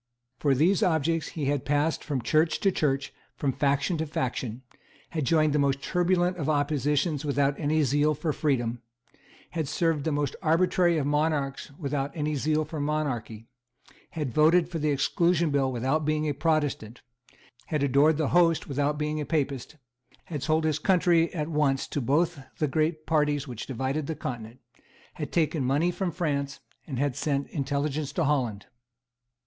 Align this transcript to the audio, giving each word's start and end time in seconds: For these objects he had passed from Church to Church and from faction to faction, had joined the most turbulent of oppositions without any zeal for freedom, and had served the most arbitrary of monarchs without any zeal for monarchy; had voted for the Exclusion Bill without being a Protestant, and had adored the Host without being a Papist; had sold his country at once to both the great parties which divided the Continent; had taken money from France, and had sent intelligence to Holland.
For 0.39 0.55
these 0.55 0.81
objects 0.81 1.27
he 1.37 1.45
had 1.45 1.63
passed 1.63 2.03
from 2.03 2.23
Church 2.23 2.59
to 2.61 2.71
Church 2.71 3.09
and 3.09 3.37
from 3.37 3.51
faction 3.53 3.99
to 3.99 4.07
faction, 4.07 4.63
had 5.11 5.25
joined 5.25 5.53
the 5.53 5.59
most 5.59 5.79
turbulent 5.83 6.37
of 6.37 6.49
oppositions 6.49 7.23
without 7.23 7.53
any 7.59 7.83
zeal 7.83 8.15
for 8.15 8.33
freedom, 8.33 8.81
and 9.11 9.19
had 9.51 9.67
served 9.67 10.03
the 10.03 10.11
most 10.11 10.35
arbitrary 10.41 10.97
of 10.97 11.05
monarchs 11.05 11.69
without 11.77 12.09
any 12.15 12.33
zeal 12.33 12.65
for 12.65 12.79
monarchy; 12.79 13.45
had 14.13 14.33
voted 14.33 14.69
for 14.69 14.79
the 14.79 14.89
Exclusion 14.89 15.51
Bill 15.51 15.71
without 15.71 16.03
being 16.03 16.27
a 16.27 16.33
Protestant, 16.33 17.03
and 17.29 17.39
had 17.67 17.83
adored 17.83 18.17
the 18.17 18.29
Host 18.29 18.67
without 18.67 18.97
being 18.97 19.21
a 19.21 19.25
Papist; 19.27 19.75
had 20.25 20.41
sold 20.41 20.63
his 20.63 20.79
country 20.79 21.31
at 21.31 21.47
once 21.47 21.85
to 21.89 22.01
both 22.01 22.39
the 22.57 22.67
great 22.67 23.05
parties 23.05 23.47
which 23.47 23.67
divided 23.67 24.07
the 24.07 24.15
Continent; 24.15 24.61
had 25.13 25.31
taken 25.31 25.63
money 25.63 25.91
from 25.91 26.09
France, 26.09 26.59
and 26.87 26.97
had 26.97 27.15
sent 27.15 27.47
intelligence 27.49 28.11
to 28.11 28.23
Holland. 28.23 28.65